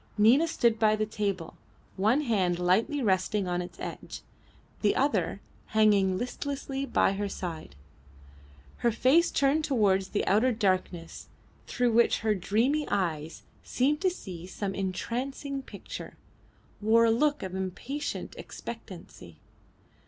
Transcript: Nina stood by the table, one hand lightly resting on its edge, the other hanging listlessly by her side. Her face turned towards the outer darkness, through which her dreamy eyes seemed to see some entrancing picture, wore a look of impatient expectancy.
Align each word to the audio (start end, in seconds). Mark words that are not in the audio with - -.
Nina 0.17 0.47
stood 0.47 0.79
by 0.79 0.95
the 0.95 1.05
table, 1.05 1.57
one 1.95 2.21
hand 2.21 2.57
lightly 2.57 3.03
resting 3.03 3.47
on 3.47 3.61
its 3.61 3.79
edge, 3.79 4.23
the 4.81 4.95
other 4.95 5.41
hanging 5.77 6.17
listlessly 6.17 6.87
by 6.87 7.11
her 7.13 7.29
side. 7.29 7.75
Her 8.77 8.91
face 8.91 9.29
turned 9.29 9.63
towards 9.63 10.07
the 10.09 10.25
outer 10.25 10.51
darkness, 10.53 11.27
through 11.67 11.91
which 11.91 12.21
her 12.21 12.33
dreamy 12.33 12.87
eyes 12.89 13.43
seemed 13.63 14.01
to 14.01 14.09
see 14.09 14.47
some 14.47 14.73
entrancing 14.73 15.61
picture, 15.61 16.17
wore 16.81 17.05
a 17.05 17.11
look 17.11 17.43
of 17.43 17.53
impatient 17.53 18.33
expectancy. 18.39 19.37